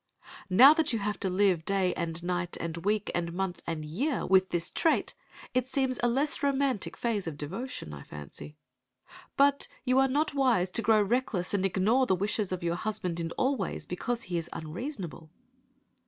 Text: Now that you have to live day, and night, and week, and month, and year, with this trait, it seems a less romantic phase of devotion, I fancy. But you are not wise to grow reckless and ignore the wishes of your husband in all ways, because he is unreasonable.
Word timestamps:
Now 0.49 0.73
that 0.73 0.91
you 0.91 0.97
have 0.97 1.19
to 1.19 1.29
live 1.29 1.63
day, 1.63 1.93
and 1.93 2.23
night, 2.23 2.57
and 2.59 2.75
week, 2.77 3.11
and 3.13 3.31
month, 3.33 3.61
and 3.67 3.85
year, 3.85 4.25
with 4.25 4.49
this 4.49 4.71
trait, 4.71 5.13
it 5.53 5.67
seems 5.67 5.99
a 6.01 6.07
less 6.07 6.41
romantic 6.41 6.97
phase 6.97 7.27
of 7.27 7.37
devotion, 7.37 7.93
I 7.93 8.01
fancy. 8.01 8.57
But 9.37 9.67
you 9.85 9.99
are 9.99 10.07
not 10.07 10.33
wise 10.33 10.71
to 10.71 10.81
grow 10.81 11.03
reckless 11.03 11.53
and 11.53 11.63
ignore 11.63 12.07
the 12.07 12.15
wishes 12.15 12.51
of 12.51 12.63
your 12.63 12.77
husband 12.77 13.19
in 13.19 13.29
all 13.33 13.55
ways, 13.55 13.85
because 13.85 14.23
he 14.23 14.39
is 14.39 14.49
unreasonable. 14.51 15.29